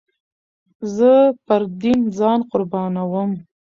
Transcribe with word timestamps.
زه 0.95 1.11
پر 1.45 1.61
دين 1.81 1.99
ځان 2.17 2.39
قربانوم. 2.51 3.31